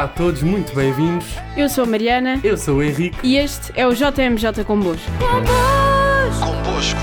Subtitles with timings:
[0.00, 1.26] Olá a todos, muito bem-vindos.
[1.54, 2.40] Eu sou a Mariana.
[2.42, 3.18] Eu sou o Henrique.
[3.22, 5.04] E este é o JMJ Convosco.
[6.40, 6.98] Convosco.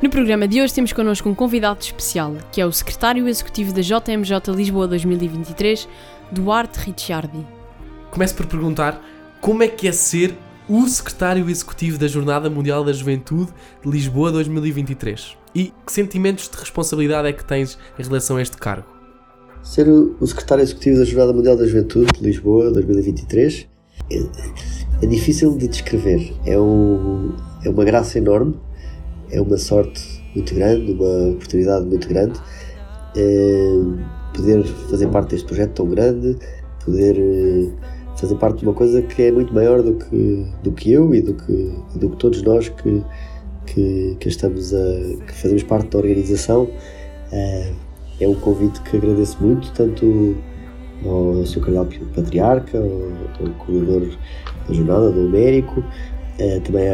[0.00, 3.80] No programa de hoje temos connosco um convidado especial, que é o secretário executivo da
[3.80, 5.88] JMJ Lisboa 2023,
[6.30, 7.44] Duarte Ricciardi.
[8.12, 9.02] Começo por perguntar
[9.40, 10.36] como é que é ser
[10.68, 13.50] o secretário executivo da Jornada Mundial da Juventude
[13.82, 18.58] de Lisboa 2023 e que sentimentos de responsabilidade é que tens em relação a este
[18.58, 18.86] cargo?
[19.62, 23.66] Ser o secretário executivo da Jornada Mundial da Juventude de Lisboa 2023
[24.10, 24.16] é,
[25.02, 26.34] é difícil de descrever.
[26.44, 27.34] É, um,
[27.64, 28.54] é uma graça enorme
[29.30, 32.38] é uma sorte muito grande, uma oportunidade muito grande.
[33.16, 33.78] É,
[34.34, 36.36] poder fazer parte deste projeto tão grande,
[36.84, 37.70] poder eh,
[38.22, 41.20] fazer parte de uma coisa que é muito maior do que, do que eu e
[41.20, 43.02] do que, do que todos nós que,
[43.66, 44.78] que, que estamos a,
[45.26, 46.70] que fazemos parte da organização.
[47.32, 47.72] É,
[48.20, 50.36] é um convite que agradeço muito, tanto
[51.04, 51.60] ao Sr.
[51.62, 52.84] Cardeal Patriarca, ao,
[53.44, 54.08] ao coordenador
[54.68, 55.82] da jornada, do Américo,
[56.38, 56.86] é, também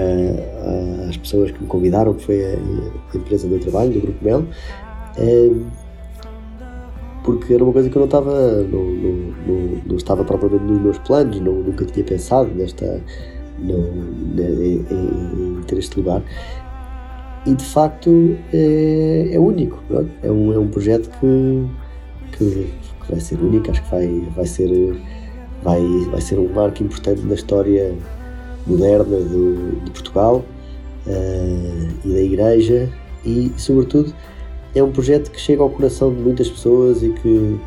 [1.06, 2.56] às pessoas que me convidaram, que foi a,
[3.12, 4.46] a empresa do meu trabalho, do Grupo Mel,
[5.18, 5.50] é,
[7.28, 9.12] porque era uma coisa que eu não estava, não, não,
[9.46, 13.02] não, não estava propriamente nos meus planos, não, nunca tinha pensado nesta,
[13.58, 13.80] não,
[14.38, 16.22] em, em, ter este lugar.
[17.44, 19.78] E de facto é, é único,
[20.22, 21.66] é um, é um projeto que,
[22.32, 22.72] que,
[23.04, 24.96] que, vai ser único, acho que vai, vai, ser,
[25.62, 27.94] vai, vai ser um marco importante na história
[28.66, 30.42] moderna do, de Portugal
[31.06, 32.88] uh, e da Igreja
[33.22, 34.14] e, sobretudo,
[34.74, 37.58] é um projeto que chega ao coração de muitas pessoas e que,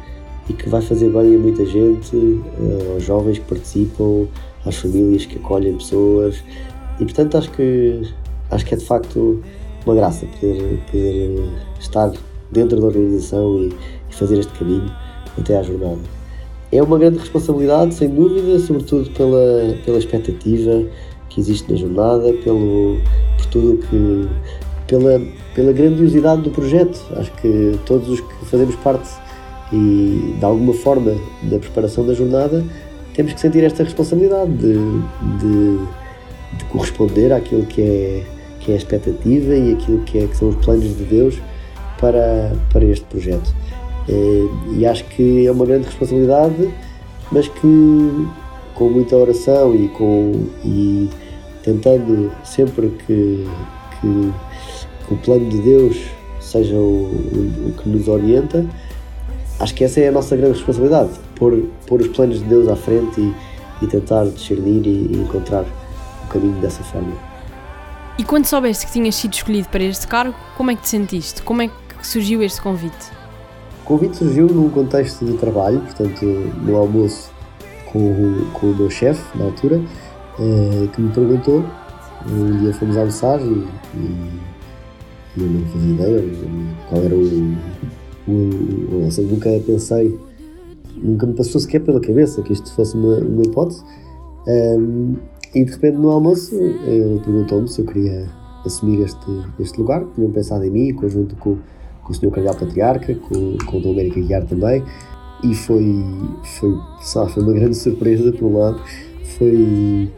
[0.50, 4.28] e que vai fazer bem a muita gente, uh, aos jovens que participam,
[4.66, 6.44] às famílias que acolhem pessoas
[7.00, 8.02] e, portanto, acho que,
[8.52, 9.42] acho que é de facto
[9.86, 12.12] uma graça poder, poder estar
[12.52, 13.74] dentro da organização e,
[14.10, 14.92] e fazer este caminho
[15.38, 16.00] até à jornada.
[16.72, 20.86] É uma grande responsabilidade, sem dúvida, sobretudo pela, pela expectativa
[21.30, 22.98] que existe na jornada, pelo,
[23.38, 24.28] por tudo que.
[24.92, 25.22] Pela,
[25.56, 27.00] pela grandiosidade do projeto.
[27.16, 29.10] Acho que todos os que fazemos parte
[29.72, 32.62] e de alguma forma da preparação da jornada
[33.14, 34.74] temos que sentir esta responsabilidade de,
[35.40, 35.78] de,
[36.58, 38.24] de corresponder àquilo que é,
[38.60, 41.42] que é a expectativa e aquilo que, é, que são os planos de Deus
[41.98, 43.56] para, para este projeto.
[44.10, 44.48] Eh,
[44.78, 46.74] e acho que é uma grande responsabilidade,
[47.32, 48.28] mas que
[48.76, 51.10] com muita oração e, com, e
[51.64, 53.48] tentando sempre que,
[54.02, 54.34] que,
[55.08, 55.98] que o plano de Deus
[56.40, 57.06] seja o,
[57.68, 58.66] o, que nos orienta,
[59.60, 62.76] acho que essa é a nossa grande responsabilidade, pôr, pôr os planos de Deus à
[62.76, 63.34] frente e,
[63.84, 65.66] e tentar discernir e, e encontrar
[66.24, 67.14] o caminho dessa forma.
[68.18, 71.42] E quando soubeste que tinhas sido escolhido para este cargo, como é que te sentiste?
[71.42, 73.12] Como é que surgiu este convite?
[73.84, 77.32] O convite surgiu num contexto de trabalho, portanto, no almoço
[77.92, 79.82] com, o, com o meu chefe, na altura,
[80.40, 81.66] eh, que me perguntou.
[82.30, 84.40] Um dia fomos almoçar e, e,
[85.38, 86.24] eu não fazia ideia
[86.90, 87.56] qual era o.
[88.28, 90.20] o, o seja, nunca pensei,
[90.98, 93.84] nunca me passou sequer pela cabeça que isto fosse uma, uma hipótese.
[94.48, 95.16] Um,
[95.54, 98.28] e de repente no almoço ele perguntou-me se eu queria
[98.66, 99.26] assumir este,
[99.60, 101.58] este lugar, tinham pensado em mim, conjunto com
[102.04, 102.32] com o Sr.
[102.32, 104.84] Cardeal Patriarca, com, com o Dom América Guiar também,
[105.44, 106.04] e foi,
[106.60, 108.82] foi, sabe, foi uma grande surpresa, por um lado,
[109.38, 110.12] foi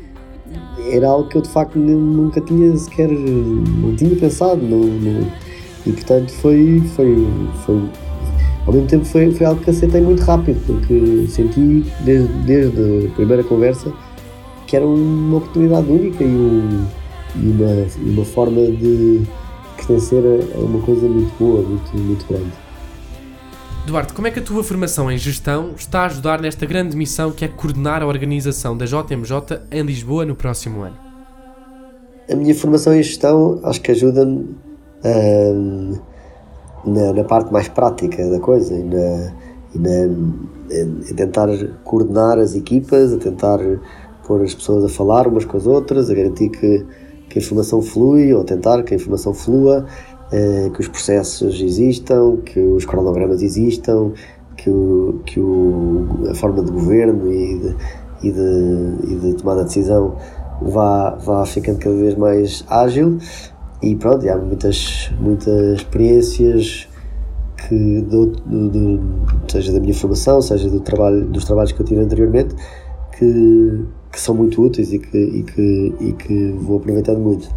[0.89, 4.61] era algo que eu de facto nunca tinha sequer não tinha pensado
[5.85, 7.27] e portanto foi, foi,
[7.65, 7.81] foi
[8.65, 13.15] ao mesmo tempo foi, foi algo que aceitei muito rápido porque senti desde, desde a
[13.15, 13.91] primeira conversa
[14.67, 16.85] que era uma oportunidade única e, um,
[17.35, 19.21] e uma, uma forma de
[19.77, 20.23] pertencer
[20.55, 22.62] a uma coisa muito boa, muito, muito grande.
[23.85, 27.31] Duarte, como é que a tua formação em gestão está a ajudar nesta grande missão
[27.31, 30.95] que é coordenar a organização da JMJ em Lisboa no próximo ano?
[32.31, 34.55] A minha formação em gestão acho que ajuda-me
[35.03, 35.99] hum,
[36.85, 39.33] na, na, parte mais prática da coisa e, na,
[39.75, 41.49] e na, tentar
[41.83, 43.59] coordenar as equipas, a tentar
[44.25, 46.85] pôr as pessoas a falar umas com as outras, a garantir que
[47.33, 49.87] que a informação flui, ou tentar que a informação flua,
[50.73, 54.11] que os processos existam, que os cronogramas existam,
[54.57, 57.75] que, o, que o, a forma de governo e de,
[58.23, 60.15] e de, e de tomada de decisão
[60.61, 63.17] vá, vá ficando cada vez mais ágil.
[63.81, 66.87] E pronto, há muitas, muitas experiências
[67.67, 68.99] que do, do, do,
[69.49, 72.55] seja da minha formação, seja do trabalho, dos trabalhos que eu tive anteriormente,
[73.17, 77.49] que, que são muito úteis e que, e, que, e que vou aproveitando muito.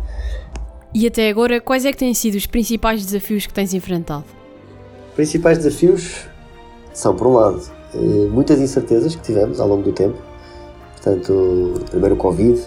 [0.95, 4.25] E até agora, quais é que têm sido os principais desafios que tens enfrentado?
[5.15, 6.27] Principais desafios
[6.93, 7.61] são, por um lado,
[7.95, 10.17] eh, muitas incertezas que tivemos ao longo do tempo.
[10.95, 12.61] Portanto, primeiro o Covid,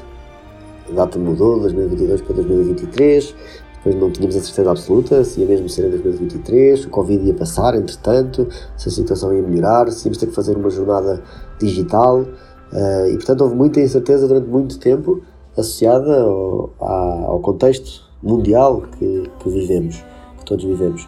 [0.90, 3.36] a data mudou de 2022 para 2023,
[3.76, 7.34] depois não tínhamos a certeza absoluta se ia mesmo ser em 2023, o Covid ia
[7.34, 11.24] passar, entretanto, se a situação ia melhorar, se íamos ter que fazer uma jornada
[11.60, 12.26] digital.
[12.72, 15.22] Eh, e, portanto, houve muita incerteza durante muito tempo
[15.58, 20.04] associada ao contexto mundial que, que, vivemos,
[20.38, 21.08] que todos vivemos.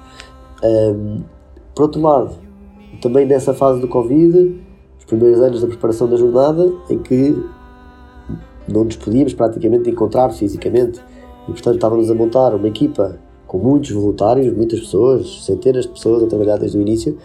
[0.64, 1.22] Um,
[1.76, 2.36] por outro lado,
[3.02, 4.60] também nessa fase do Covid,
[5.00, 7.36] os primeiros anos da preparação da jornada, em que
[8.68, 11.02] não nos podíamos praticamente encontrar fisicamente
[11.48, 16.24] e, portanto, estávamos a montar uma equipa com muitos voluntários, muitas pessoas, centenas de pessoas
[16.24, 17.18] a trabalhar desde o início,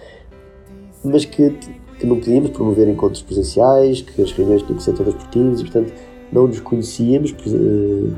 [1.04, 1.50] mas que,
[1.98, 5.62] que não podíamos promover encontros presenciais, que as reuniões tinham que ser todas por e,
[5.62, 5.92] portanto,
[6.32, 8.12] não nos conhecíamos, eh,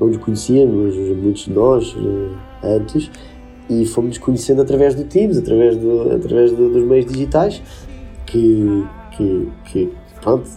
[0.00, 3.10] não nos conhecíamos, muitos de nós, eh, antes,
[3.68, 7.62] e fomos conhecendo através do Teams, através, do, através do, dos meios digitais,
[8.26, 8.84] que,
[9.16, 10.48] que, que pronto,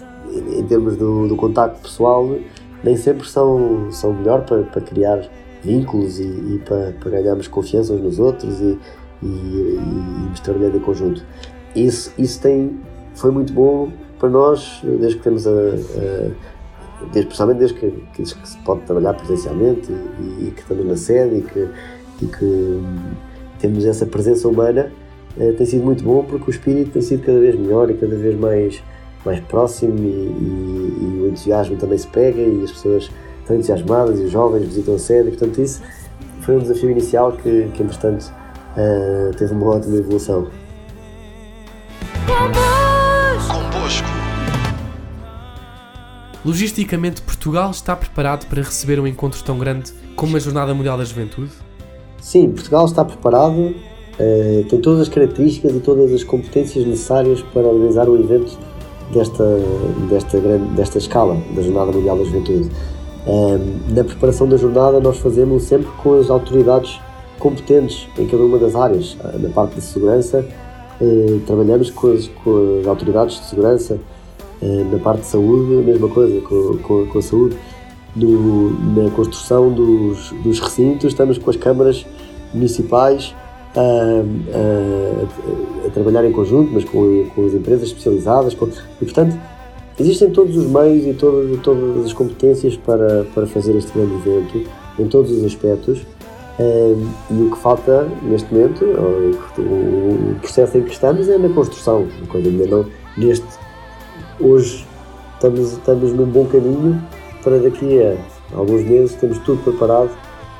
[0.57, 2.35] em termos do, do contacto pessoal,
[2.83, 5.29] nem sempre são, são melhor para, para criar
[5.63, 8.77] vínculos e, e para, para, ganharmos confiança uns nos outros e,
[9.21, 11.23] e, e irmos trabalhando em conjunto.
[11.75, 12.79] Isso, isso tem,
[13.15, 16.31] foi muito bom para nós, desde que temos a, a
[17.11, 21.37] desde, especialmente desde que, que, se pode trabalhar presencialmente e, e, que estamos na sede
[21.37, 21.69] e que,
[22.21, 23.11] e que hum,
[23.59, 24.91] temos essa presença humana,
[25.37, 28.15] eh, tem sido muito bom porque o espírito tem sido cada vez melhor e cada
[28.15, 28.83] vez mais,
[29.25, 33.09] mais próximo e, e, e o entusiasmo também se pega e as pessoas
[33.39, 35.81] estão entusiasmadas e os jovens visitam a sede, e, portanto isso
[36.41, 38.31] foi um desafio inicial que, que entretanto
[38.77, 40.47] uh, teve uma ótima evolução.
[46.45, 51.05] Logisticamente, Portugal está preparado para receber um encontro tão grande como a Jornada Mundial da
[51.05, 51.51] Juventude?
[52.19, 53.73] Sim, Portugal está preparado,
[54.19, 58.57] eh, tem todas as características e todas as competências necessárias para organizar um evento
[59.13, 59.45] desta,
[60.09, 62.69] desta, grande, desta escala da Jornada Mundial da Juventude.
[63.25, 66.99] Eh, na preparação da jornada, nós fazemos sempre com as autoridades
[67.39, 69.15] competentes em cada uma das áreas.
[69.23, 70.45] Eh, na parte de segurança,
[71.45, 74.12] trabalhamos com as, com as autoridades de segurança eh,
[74.91, 77.57] na parte de saúde, a mesma coisa com, com, com a saúde.
[78.15, 82.05] Na construção dos, dos recintos, estamos com as câmaras
[82.53, 83.33] municipais
[83.75, 88.53] a, a, a, trabalhar em conjunto, mas com, com as empresas especializadas.
[88.53, 89.35] Com, e, portanto,
[89.99, 94.61] existem todos os meios e todo, todas as competências para, para fazer este grande evento,
[94.99, 96.05] em todos os aspectos.
[96.59, 102.07] Um, e o que falta neste momento, o, processo em que estamos é na construção,
[102.29, 102.85] coisa ainda não
[103.17, 103.47] neste
[104.39, 104.85] hoje
[105.35, 107.01] estamos, estamos num bom caminho
[107.43, 108.15] para daqui a
[108.55, 110.11] alguns meses temos tudo preparado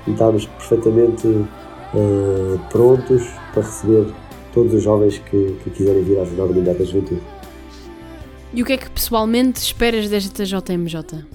[0.07, 3.23] e estamos perfeitamente uh, prontos
[3.53, 4.07] para receber
[4.53, 7.21] todos os jovens que, que quiserem vir à Jornada Mundial da Juventude.
[8.53, 11.25] E o que é que pessoalmente esperas desta JMJ?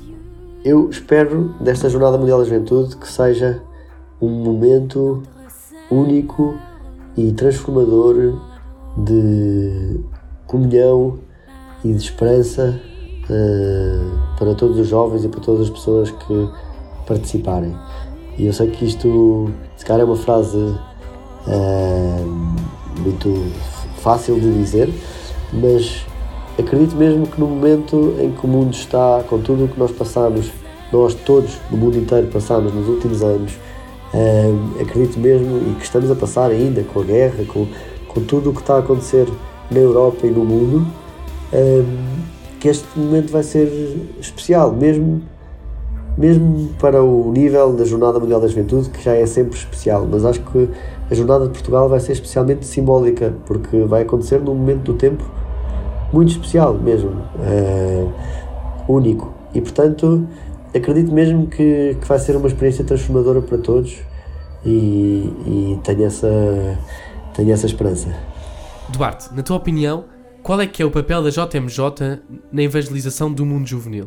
[0.65, 3.63] Eu espero desta Jornada Mundial da Juventude que seja
[4.21, 5.23] um momento
[5.91, 6.57] único
[7.17, 8.41] e transformador
[8.97, 10.01] de
[10.47, 11.19] comunhão
[11.85, 12.81] e de esperança
[13.31, 16.49] uh, para todos os jovens e para todas as pessoas que
[17.07, 17.75] participarem.
[18.37, 20.77] E eu sei que isto, se calhar, é uma frase uh,
[23.01, 23.47] muito
[24.01, 24.93] fácil de dizer,
[25.53, 26.05] mas
[26.59, 29.91] acredito mesmo que no momento em que o mundo está, com tudo o que nós
[29.91, 30.51] passamos,
[30.93, 33.53] nós todos no mundo inteiro passamos nos últimos anos,
[34.15, 37.67] uh, acredito mesmo e que estamos a passar ainda com a guerra, com,
[38.07, 39.29] com tudo o que está a acontecer
[39.71, 40.87] na Europa e no mundo,
[42.59, 43.69] que este momento vai ser
[44.21, 45.23] especial, mesmo,
[46.17, 50.25] mesmo para o nível da Jornada Mundial da Juventude, que já é sempre especial, mas
[50.25, 50.69] acho que
[51.11, 55.25] a Jornada de Portugal vai ser especialmente simbólica, porque vai acontecer num momento do tempo
[56.13, 58.13] muito especial mesmo, uh,
[58.89, 59.33] único.
[59.55, 60.27] E portanto,
[60.75, 63.99] acredito mesmo que, que vai ser uma experiência transformadora para todos
[64.65, 66.29] e, e tenho, essa,
[67.35, 68.09] tenho essa esperança.
[68.89, 70.05] Duarte, na tua opinião,
[70.49, 74.07] qual é que é o papel da JMJ na evangelização do mundo juvenil?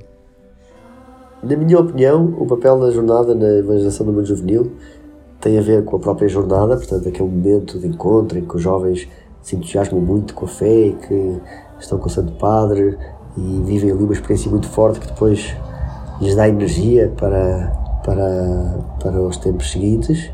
[1.44, 4.72] Na minha opinião, o papel da jornada na evangelização do mundo juvenil
[5.40, 8.62] tem a ver com a própria jornada, portanto, aquele momento de encontro em que os
[8.64, 9.08] jovens
[9.40, 11.40] se entusiasmam muito com a fé e que
[11.80, 12.98] estão com o Santo Padre
[13.38, 15.56] e vivem ali uma experiência muito forte que depois
[16.20, 20.32] lhes dá energia para, para, para os tempos seguintes,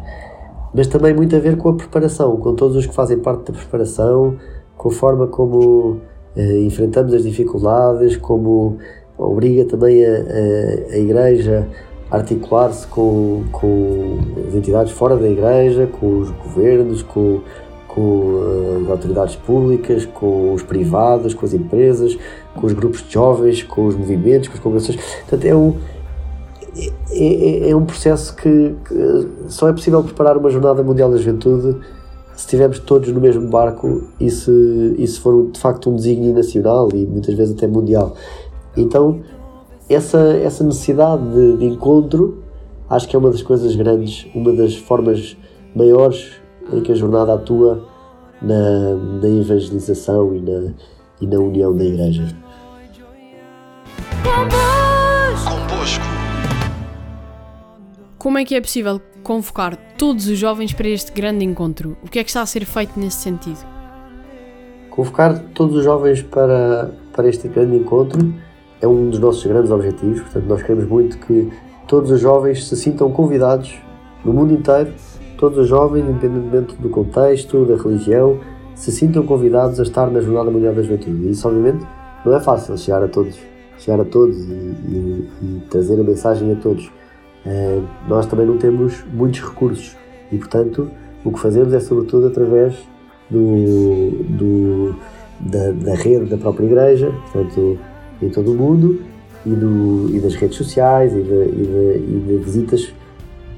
[0.73, 3.59] mas também muito a ver com a preparação, com todos os que fazem parte da
[3.59, 4.37] preparação,
[4.77, 5.99] com a forma como
[6.35, 8.77] uh, enfrentamos as dificuldades, como
[9.17, 11.67] obriga também a, a, a Igreja
[12.09, 17.41] a articular-se com, com as entidades fora da Igreja, com os governos, com,
[17.87, 18.39] com
[18.79, 22.17] eh, as autoridades públicas, com os privados, com as empresas,
[22.55, 24.97] com os grupos de jovens, com os movimentos, com as congregações.
[25.21, 25.75] Portanto, é um,
[27.11, 31.17] é, é, é um processo que, que, só é possível preparar uma Jornada Mundial da
[31.17, 31.77] Juventude
[32.37, 36.33] se estivermos todos no mesmo barco e se, e se for de facto um desígnio
[36.35, 38.15] nacional e muitas vezes até mundial.
[38.77, 39.21] Então,
[39.89, 42.43] essa, essa necessidade de, de encontro
[42.87, 45.35] acho que é uma das coisas grandes, uma das formas
[45.75, 46.31] maiores
[46.71, 47.83] em que a jornada atua
[48.39, 50.73] na, na evangelização e na,
[51.19, 52.23] e na união da Igreja.
[58.17, 61.95] Como é que é possível convocar todos os jovens para este grande encontro?
[62.03, 63.59] O que é que está a ser feito nesse sentido?
[64.89, 68.33] Convocar todos os jovens para, para este grande encontro
[68.81, 70.21] é um dos nossos grandes objetivos.
[70.21, 71.51] Portanto, nós queremos muito que
[71.87, 73.75] todos os jovens se sintam convidados
[74.25, 74.91] no mundo inteiro,
[75.37, 78.39] todos os jovens, independentemente do contexto, da religião,
[78.73, 81.27] se sintam convidados a estar na Jornada Mundial da Juventude.
[81.27, 81.85] E isso, obviamente,
[82.25, 83.37] não é fácil chegar a todos,
[83.77, 86.96] chegar a todos e, e, e trazer a mensagem a todos.
[87.47, 89.95] Uh, nós também não temos muitos recursos
[90.29, 90.91] e, portanto,
[91.23, 92.75] o que fazemos é, sobretudo, através
[93.29, 94.95] do, do
[95.39, 97.79] da, da, rede da própria Igreja, portanto,
[98.21, 98.99] em todo o mundo,
[99.45, 102.93] e, do, e das redes sociais e de, e de, e de visitas,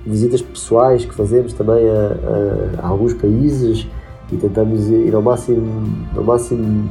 [0.05, 3.87] visitas pessoais que fazemos também a, a, a alguns países
[4.31, 5.65] e tentamos ir ao máximo,
[6.15, 6.89] ao máximo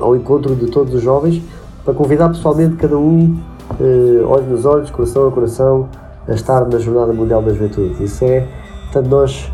[0.00, 1.40] ao encontro de todos os jovens
[1.84, 3.36] para convidar pessoalmente cada um,
[3.80, 5.88] eh, olhos nos olhos, coração a coração,
[6.28, 8.04] a estar na Jornada Mundial da Juventude.
[8.04, 8.46] Isso é,
[8.84, 9.52] portanto, nós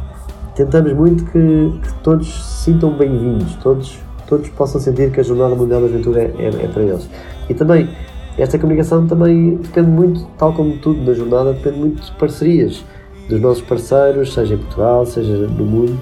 [0.55, 5.55] tentamos muito que, que todos se sintam bem-vindos, todos, todos possam sentir que a Jornada
[5.55, 7.09] Mundial da Juventude é, é, é para eles.
[7.49, 7.89] E também,
[8.37, 12.85] esta comunicação também depende muito, tal como tudo na jornada, depende muito de parcerias
[13.29, 15.99] dos nossos parceiros, seja em Portugal, seja no mundo,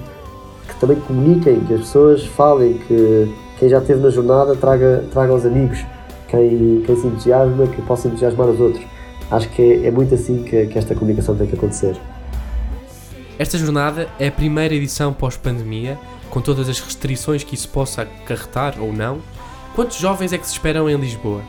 [0.67, 5.31] que também comuniquem, que as pessoas falem, que quem já esteve na jornada traga, traga
[5.31, 5.85] aos amigos,
[6.27, 8.92] quem, quem se entusiasma, que possa entusiasmar os outros.
[9.31, 11.95] Acho que é, é muito assim que, que esta comunicação tem que acontecer.
[13.37, 15.97] Esta jornada é a primeira edição pós-pandemia,
[16.29, 19.19] com todas as restrições que isso possa acarretar ou não.
[19.75, 21.41] Quantos jovens é que se esperam em Lisboa?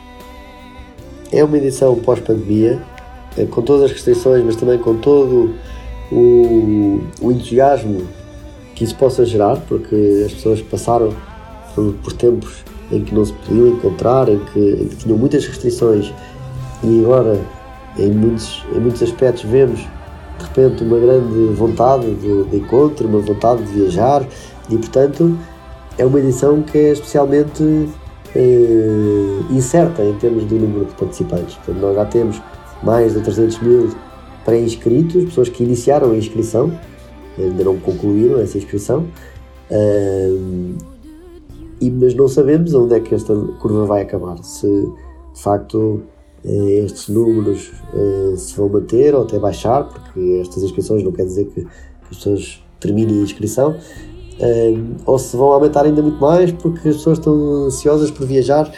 [1.31, 2.81] É uma edição pós-pandemia,
[3.37, 5.55] eh, com todas as restrições, mas também com todo
[6.11, 8.07] o, o entusiasmo
[8.73, 11.13] que isso possa gerar, porque as pessoas passaram
[11.73, 15.45] por, por tempos em que não se podiam encontrar, em que, em que tinham muitas
[15.45, 16.13] restrições
[16.83, 17.39] e agora
[17.97, 23.19] em muitos, em muitos aspectos vemos de repente uma grande vontade de, de encontro, uma
[23.19, 24.25] vontade de viajar
[24.69, 25.37] e portanto
[25.97, 27.89] é uma edição que é especialmente
[28.35, 31.55] eh, incerta em termos de número de participantes.
[31.55, 32.41] Portanto, nós já temos
[32.83, 33.89] mais de 300 mil
[34.43, 36.77] pré-inscritos, pessoas que iniciaram a inscrição,
[37.37, 39.05] ainda não concluíram essa inscrição,
[39.71, 40.75] uh,
[41.79, 44.37] e, mas não sabemos onde é que esta curva vai acabar.
[44.43, 46.14] Se de facto eh,
[46.45, 51.45] estes números uh, se vão manter ou até baixar, porque estas inscrições não quer dizer
[51.45, 51.67] que, que
[52.11, 56.97] as pessoas terminem a inscrição, uh, ou se vão aumentar ainda muito mais porque as
[56.97, 57.33] pessoas estão
[57.65, 58.71] ansiosas por viajar.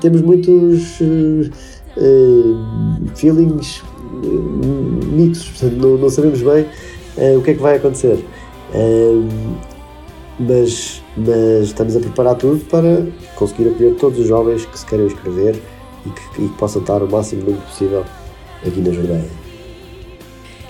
[0.00, 0.98] temos muitos
[3.14, 3.82] feelings
[5.12, 6.66] mixos, portanto não, não sabemos bem
[7.36, 8.24] o que é que vai acontecer.
[10.38, 15.06] mas, mas estamos a preparar tudo para conseguir acolher todos os jovens que se queiram
[15.06, 15.60] inscrever
[16.08, 18.04] e que, e que possam estar o máximo número possível
[18.66, 19.28] aqui na jornada.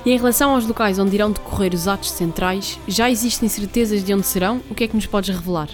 [0.04, 4.14] E em relação aos locais onde irão decorrer os atos centrais, já existem certezas de
[4.14, 4.60] onde serão?
[4.70, 5.68] O que é que nos podes revelar?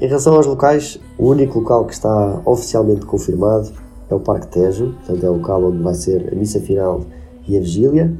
[0.00, 3.70] Em relação aos locais, o único local que está oficialmente confirmado
[4.10, 7.02] é o Parque Tejo, portanto é o local onde vai ser a missa final
[7.46, 8.12] e a vigília.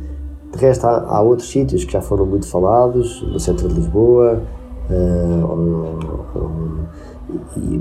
[0.52, 4.42] De resto, há, há outros sítios que já foram muito falados, no centro de Lisboa,
[4.90, 5.60] uh,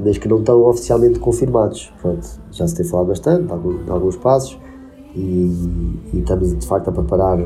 [0.03, 1.93] mas que não estão oficialmente confirmados.
[2.01, 4.59] Pronto, já se tem falado bastante, alguns, alguns passos,
[5.15, 5.19] e,
[6.13, 7.39] e, estamos de facto a preparar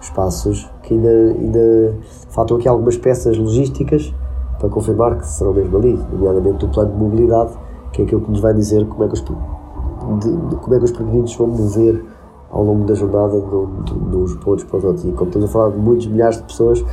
[0.00, 1.94] espaços que ainda, ainda
[2.30, 4.12] faltam aqui algumas peças logísticas
[4.58, 7.52] para confirmar que serão mesmo ali, nomeadamente o plano de mobilidade,
[7.92, 10.78] que é aquilo que nos vai dizer como é que os, de, de, como é
[10.78, 12.04] que os peregrinos vão mover
[12.50, 15.04] ao longo da jornada uns pontos para os outros.
[15.04, 16.84] E como estamos a falar de muitos milhares de pessoas,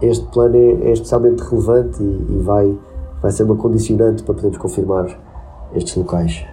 [0.00, 2.76] este plano é, é especialmente relevante e, e vai
[3.24, 5.06] vai ser uma condicionante para podermos confirmar
[5.74, 6.44] estes locais.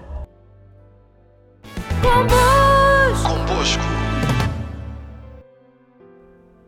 [3.22, 3.84] Convosco.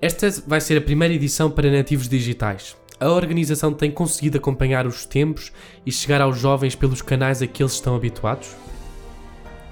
[0.02, 2.76] Esta vai ser a primeira edição para nativos digitais.
[3.00, 5.54] A organização tem conseguido acompanhar os tempos
[5.86, 8.54] e chegar aos jovens pelos canais a que eles estão habituados?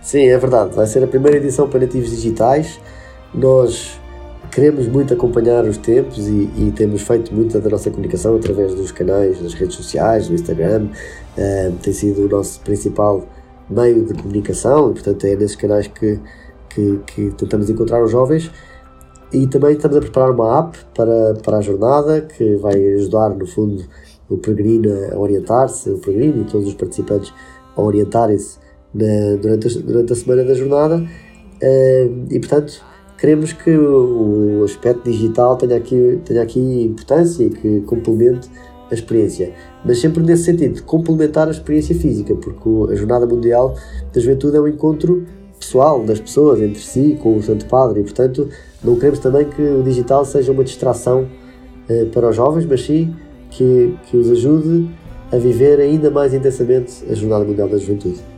[0.01, 0.73] Sim, é verdade.
[0.73, 2.79] Vai ser a primeira edição para nativos digitais.
[3.33, 3.99] Nós
[4.51, 8.91] queremos muito acompanhar os tempos e, e, temos feito muita da nossa comunicação através dos
[8.91, 10.89] canais, das redes sociais, do Instagram.
[11.37, 13.25] Uh, tem sido o nosso principal
[13.69, 16.19] meio de comunicação e, portanto, é nesses canais que,
[16.69, 18.51] que, que, tentamos encontrar os jovens.
[19.31, 23.47] E também estamos a preparar uma app para, para a jornada que vai ajudar, no
[23.47, 23.81] fundo,
[24.29, 27.33] o peregrino a orientar-se, o peregrino e todos os participantes
[27.77, 28.59] a orientarem-se
[28.93, 30.97] durante, a, durante a semana da jornada.
[30.97, 32.90] Uh, e, portanto,
[33.21, 38.49] queremos que o aspecto digital tenha aqui, tenha aqui importância e que complemente
[38.89, 39.53] a experiência,
[39.85, 43.75] mas sempre nesse sentido, complementar a experiência física, porque a Jornada Mundial
[44.11, 45.23] da Juventude é um encontro
[45.59, 48.49] pessoal das pessoas entre si, com o Santo Padre, e portanto
[48.83, 51.27] não queremos também que o digital seja uma distração
[51.87, 53.15] eh, para os jovens, mas sim
[53.51, 54.89] que, que os ajude
[55.31, 58.30] a viver ainda mais intensamente a Jornada Mundial da Juventude.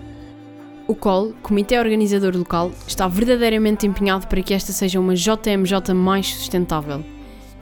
[0.85, 6.27] O COL, Comitê Organizador Local, está verdadeiramente empenhado para que esta seja uma JMJ mais
[6.27, 6.99] sustentável.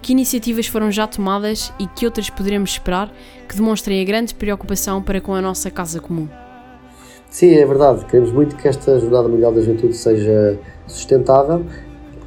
[0.01, 3.13] Que iniciativas foram já tomadas e que outras poderemos esperar
[3.47, 6.27] que demonstrem a grande preocupação para com a nossa casa comum?
[7.29, 8.05] Sim, é verdade.
[8.05, 11.63] Queremos muito que esta Jornada Mundial da Juventude seja sustentável,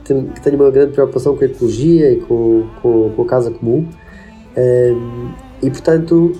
[0.04, 3.88] que tenha uma grande preocupação com a ecologia e com, com, com a casa comum.
[5.60, 6.32] e, portanto,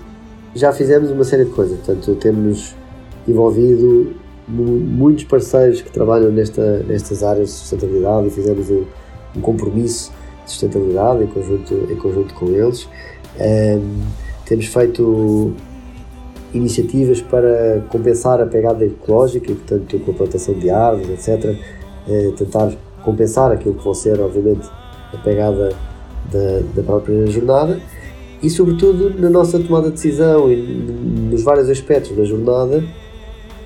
[0.55, 1.77] já fizemos uma série de coisas.
[1.79, 2.77] Portanto, temos
[3.27, 8.85] envolvido muitos parceiros que trabalham nesta, nestas áreas de sustentabilidade e fizemos um,
[9.37, 10.13] um compromisso
[10.45, 12.89] de sustentabilidade em conjunto, em conjunto com eles.
[13.41, 14.03] Um,
[14.45, 15.55] temos feito
[16.53, 21.59] iniciativas para compensar a pegada ecológica portanto, com a plantação de árvores, etc.
[22.07, 22.73] Uh, tentar
[23.03, 24.69] compensar aquilo que vão ser, obviamente,
[25.13, 25.71] a pegada
[26.31, 27.81] da, da própria jornada
[28.43, 32.85] e, sobretudo, na nossa tomada de decisão e nos vários aspectos da jornada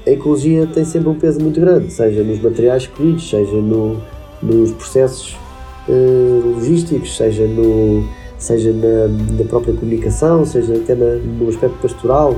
[0.09, 4.01] a ecologia tem sempre um peso muito grande, seja nos materiais escolhidos, seja no,
[4.42, 5.37] nos processos
[5.87, 12.37] uh, logísticos, seja, no, seja na, na, própria comunicação, seja até na, no aspecto pastoral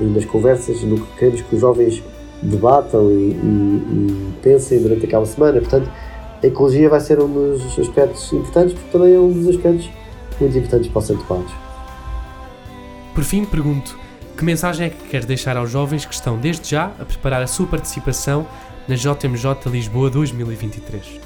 [0.00, 2.02] e nas conversas, no que queremos que os jovens
[2.40, 5.60] debatam e, e, e pensem durante aquela semana.
[5.60, 5.90] Portanto,
[6.40, 9.90] a ecologia vai ser um dos aspectos importantes, porque também é um dos aspectos
[10.40, 11.24] muito importantes para o Santo.
[13.12, 13.98] Por fim, pergunto
[14.38, 17.46] que mensagem é que quer deixar aos jovens que estão desde já a preparar a
[17.48, 18.46] sua participação
[18.86, 21.20] na JMJ Lisboa 2023?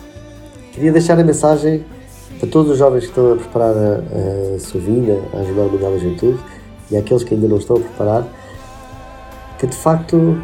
[0.72, 1.84] Queria deixar a mensagem
[2.40, 5.92] para todos os jovens que estão a preparar a, a sua vinda à Jornada Mundial
[5.92, 6.38] da Juventude
[6.90, 8.26] e àqueles que ainda não estão a preparar,
[9.58, 10.42] que de facto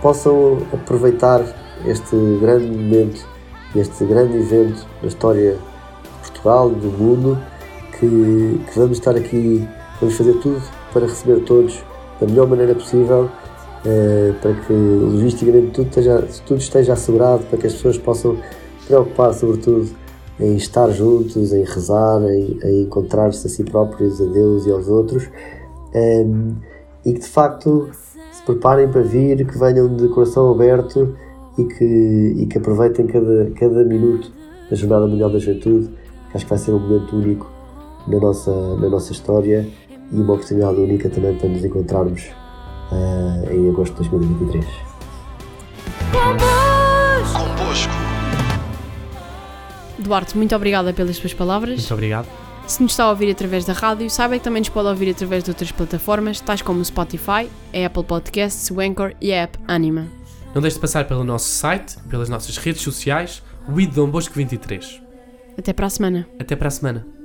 [0.00, 1.42] possam aproveitar
[1.84, 3.26] este grande momento,
[3.74, 7.36] este grande evento na história de Portugal, do mundo,
[7.98, 9.66] que, que vamos estar aqui,
[10.00, 11.82] vamos fazer tudo para receber todos
[12.20, 13.28] da melhor maneira possível
[13.84, 18.36] eh, para que logisticamente tudo esteja, tudo esteja assegurado, para que as pessoas possam
[18.86, 19.88] preocupar sobretudo
[20.40, 24.88] em estar juntos, em rezar, em, em encontrar-se a si próprios, a Deus e aos
[24.88, 25.28] outros.
[25.94, 26.56] Ehm,
[27.04, 27.88] e que de facto
[28.32, 31.16] se preparem para vir, que venham de coração aberto
[31.56, 34.32] e que, e que aproveitem cada, cada minuto
[34.68, 35.88] da Jornada Mundial da Juventude,
[36.30, 37.50] que acho que vai ser um momento único
[38.08, 39.66] na nossa, na nossa história
[40.12, 42.22] e uma oportunidade única também para nos encontrarmos
[42.92, 44.64] uh, em agosto de 2023.
[47.32, 47.92] Convosco.
[49.98, 51.78] Duarte, muito obrigada pelas suas palavras.
[51.78, 52.28] Muito obrigado.
[52.66, 55.44] Se nos está a ouvir através da rádio, saiba que também nos pode ouvir através
[55.44, 59.58] de outras plataformas, tais como o Spotify, a Apple Podcasts, o Anchor e a app
[59.68, 60.06] Anima.
[60.52, 65.00] Não deixe de passar pelo nosso site, pelas nossas redes sociais, o Dom Bosco 23.
[65.56, 66.26] Até para a semana.
[66.40, 67.15] Até para a semana.